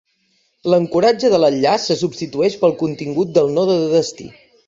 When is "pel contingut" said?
2.63-3.37